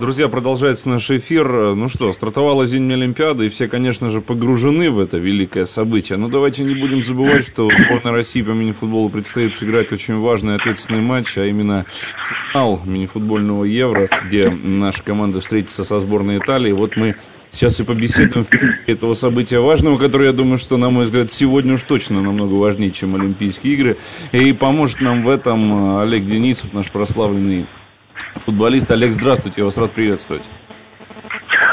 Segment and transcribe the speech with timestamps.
[0.00, 1.74] Друзья, продолжается наш эфир.
[1.76, 6.18] Ну что, стартовала зимняя Олимпиада, и все, конечно же, погружены в это великое событие.
[6.18, 11.00] Но давайте не будем забывать, что сборной России по мини-футболу предстоит сыграть очень важный ответственный
[11.00, 11.86] матч, а именно
[12.50, 16.72] финал мини-футбольного Евро, где наша команда встретится со сборной Италии.
[16.72, 17.14] Вот мы
[17.52, 21.74] сейчас и побеседуем в этого события важного, которое, я думаю, что, на мой взгляд, сегодня
[21.74, 23.98] уж точно намного важнее, чем Олимпийские игры.
[24.32, 27.68] И поможет нам в этом Олег Денисов, наш прославленный
[28.36, 28.90] футболист.
[28.90, 30.48] Олег, здравствуйте, я вас рад приветствовать.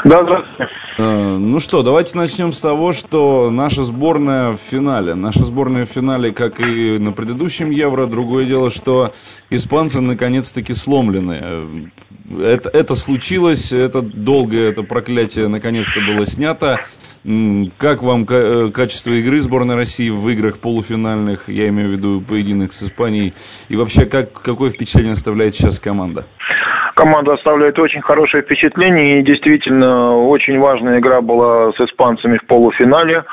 [0.04, 0.72] Да, здравствуйте.
[0.98, 5.14] Э, ну что, давайте начнем с того, что наша сборная в финале.
[5.14, 8.06] Наша сборная в финале, как и на предыдущем Евро.
[8.06, 9.12] Другое дело, что
[9.48, 11.90] испанцы наконец-таки сломлены.
[12.40, 16.80] Это, это случилось, это долгое это проклятие наконец-то было снято.
[17.78, 22.72] Как вам э, качество игры сборной России в играх полуфинальных, я имею в виду поединок
[22.72, 23.34] с Испанией,
[23.68, 26.26] и вообще как, какое впечатление оставляет сейчас команда?
[26.94, 29.20] Команда оставляет очень хорошее впечатление.
[29.20, 33.24] И действительно, очень важная игра была с испанцами в полуфинале,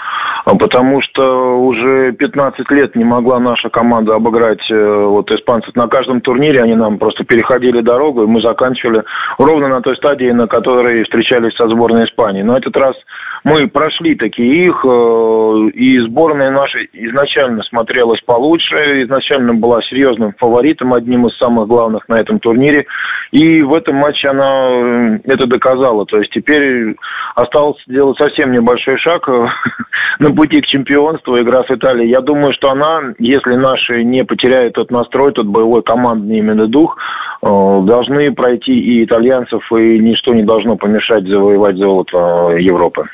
[0.45, 6.21] потому что уже 15 лет не могла наша команда обыграть э, вот испанцев на каждом
[6.21, 6.61] турнире.
[6.61, 9.03] Они нам просто переходили дорогу, и мы заканчивали
[9.37, 12.41] ровно на той стадии, на которой встречались со сборной Испании.
[12.41, 12.95] Но этот раз
[13.43, 20.93] мы прошли такие их, э, и сборная наша изначально смотрелась получше, изначально была серьезным фаворитом,
[20.93, 22.85] одним из самых главных на этом турнире,
[23.31, 26.05] и в этом матче она э, это доказала.
[26.05, 26.95] То есть теперь
[27.35, 29.47] осталось сделать совсем небольшой шаг э,
[30.19, 32.09] на пути к чемпионству, игра с Италией.
[32.09, 36.97] Я думаю, что она, если наши не потеряют тот настрой, тот боевой командный именно дух,
[37.41, 43.07] должны пройти и итальянцев, и ничто не должно помешать завоевать золото Европы.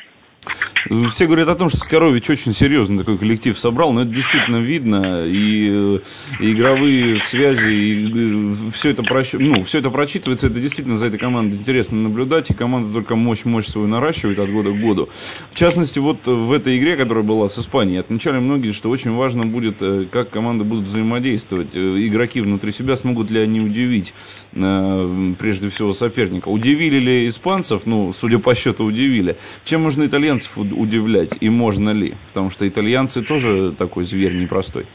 [1.10, 5.22] Все говорят о том, что Скорович очень серьезный такой коллектив собрал, но это действительно видно,
[5.24, 6.00] и,
[6.40, 9.32] и игровые связи, и все это, прощ...
[9.32, 13.66] ну, все это прочитывается, это действительно за этой командой интересно наблюдать, и команда только мощь-мощь
[13.66, 15.08] свою наращивает от года к году.
[15.50, 19.46] В частности, вот в этой игре, которая была с Испанией, отмечали многие, что очень важно
[19.46, 24.14] будет, э, как команды будут взаимодействовать, э, игроки внутри себя смогут ли они удивить,
[24.52, 26.48] э, прежде всего, соперника.
[26.48, 29.36] Удивили ли испанцев, ну, судя по счету, удивили.
[29.64, 32.14] Чем можно итальянцев удивлять и можно ли?
[32.28, 34.86] Потому что итальянцы тоже такой зверь непростой.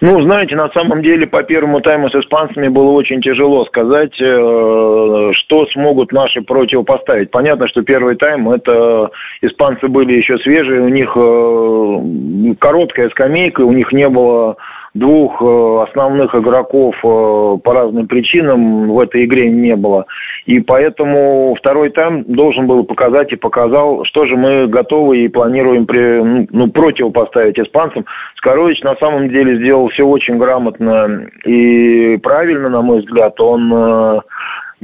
[0.00, 5.30] Ну, знаете, на самом деле по первому тайму с испанцами было очень тяжело сказать, э,
[5.32, 7.30] что смогут наши противопоставить.
[7.30, 13.72] Понятно, что первый тайм это испанцы были еще свежие, у них э, короткая скамейка, у
[13.72, 14.56] них не было
[14.94, 20.06] двух э, основных игроков э, по разным причинам в этой игре не было.
[20.46, 25.86] И поэтому второй тайм должен был показать и показал, что же мы готовы и планируем
[25.86, 28.04] при, ну, ну противопоставить испанцам.
[28.36, 33.38] Скорович на самом деле сделал все очень грамотно и правильно, на мой взгляд.
[33.40, 34.20] Он э,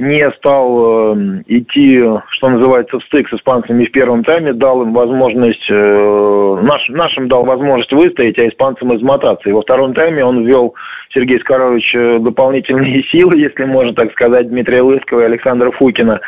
[0.01, 4.93] не стал э, идти, что называется, в стык с испанцами в первом тайме, дал им
[4.93, 9.47] возможность, э, наш, нашим дал возможность выстоять, а испанцам измотаться.
[9.47, 10.73] И во втором тайме он ввел
[11.13, 16.19] Сергей Скорович э, дополнительные силы, если можно так сказать, Дмитрия Лыскова и Александра Фукина,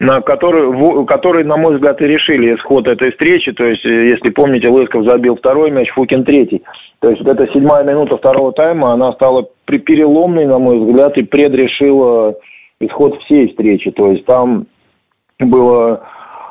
[0.00, 3.52] на которые, в, которые, на мой взгляд, и решили исход этой встречи.
[3.52, 6.62] То есть, э, если помните, Лысков забил второй мяч, Фукин третий.
[7.00, 11.22] То есть, вот эта седьмая минута второго тайма, она стала переломной, на мой взгляд, и
[11.22, 12.34] предрешила
[12.80, 13.90] исход всей встречи.
[13.90, 14.66] То есть там
[15.38, 16.02] было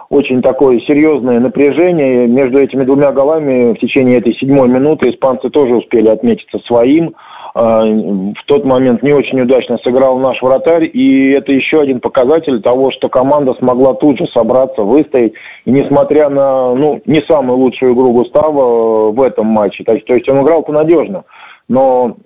[0.10, 2.28] очень такое серьезное напряжение.
[2.28, 7.14] Между этими двумя голами в течение этой седьмой минуты испанцы тоже успели отметиться своим.
[7.54, 12.62] А, в тот момент не очень удачно сыграл наш вратарь, и это еще один показатель
[12.62, 15.34] того, что команда смогла тут же собраться, выстоять.
[15.66, 20.44] И несмотря на ну, не самую лучшую игру Густава в этом матче, то есть он
[20.44, 21.24] играл-то надежно,
[21.69, 22.17] но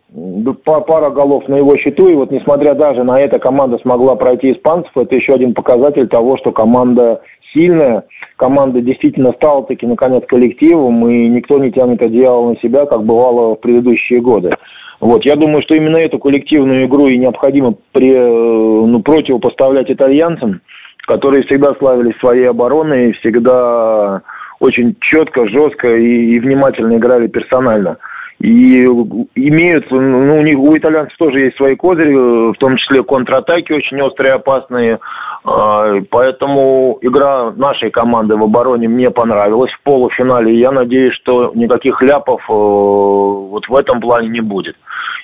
[0.63, 4.91] пара голов на его счету, и вот несмотря даже на это команда смогла пройти испанцев,
[4.95, 7.21] это еще один показатель того, что команда
[7.53, 8.03] сильная,
[8.37, 13.55] команда действительно стала таки наконец коллективом, и никто не тянет одеяло на себя, как бывало
[13.55, 14.51] в предыдущие годы.
[14.99, 20.61] Вот, я думаю, что именно эту коллективную игру и необходимо при, ну, противопоставлять итальянцам,
[21.07, 24.21] которые всегда славились своей обороной, и всегда
[24.59, 27.97] очень четко, жестко и, и внимательно играли персонально.
[28.41, 28.83] И
[29.35, 34.01] имеют, ну, у них у итальянцев тоже есть свои козыри, в том числе контратаки очень
[34.01, 34.99] острые, опасные.
[35.45, 40.59] А, поэтому игра нашей команды в обороне мне понравилась в полуфинале.
[40.59, 44.75] Я надеюсь, что никаких ляпов э, вот в этом плане не будет.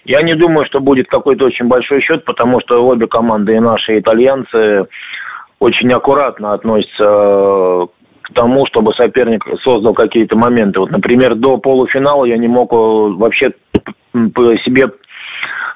[0.05, 3.95] Я не думаю, что будет какой-то очень большой счет, потому что обе команды, и наши,
[3.95, 4.85] и итальянцы,
[5.59, 7.87] очень аккуратно относятся
[8.29, 10.79] к тому, чтобы соперник создал какие-то моменты.
[10.79, 13.53] Вот, например, до полуфинала я не мог э, вообще
[14.13, 14.91] себе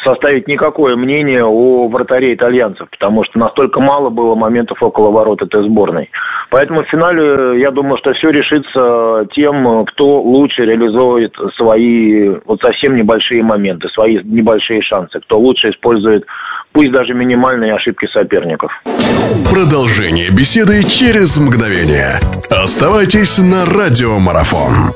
[0.04, 5.64] составить никакое мнение о вратаре итальянцев, потому что настолько мало было моментов около ворот этой
[5.68, 6.10] сборной.
[6.50, 12.96] Поэтому в финале, я думаю, что все решится тем, кто лучше реализует свои вот совсем
[12.96, 16.26] небольшие моменты, свои небольшие шансы, кто лучше использует
[16.74, 18.72] пусть даже минимальные ошибки соперников.
[19.52, 22.20] Продолжение беседы через мгновение.
[22.50, 24.92] Оставайтесь на радиомарафон.